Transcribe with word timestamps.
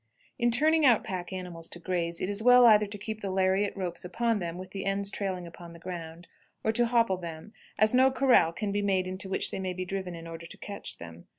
In 0.39 0.49
turning 0.49 0.83
out 0.83 1.03
pack 1.03 1.31
animals 1.31 1.69
to 1.69 1.77
graze, 1.79 2.19
it 2.19 2.27
is 2.27 2.41
well 2.41 2.65
either 2.65 2.87
to 2.87 2.97
keep 2.97 3.21
the 3.21 3.29
lariat 3.29 3.71
ropes 3.75 4.03
upon 4.03 4.39
them 4.39 4.57
with 4.57 4.71
the 4.71 4.83
ends 4.83 5.11
trailing 5.11 5.45
upon 5.45 5.73
the 5.73 5.79
ground, 5.79 6.27
or 6.63 6.71
to 6.71 6.87
hopple 6.87 7.17
them, 7.17 7.53
as 7.77 7.93
no 7.93 8.09
corral 8.09 8.51
can 8.51 8.71
be 8.71 8.81
made 8.81 9.05
into 9.05 9.29
which 9.29 9.51
they 9.51 9.59
may 9.59 9.73
be 9.73 9.85
driven 9.85 10.15
in 10.15 10.25
order 10.25 10.47
to 10.47 10.57
catch 10.57 10.97
them. 10.97 11.27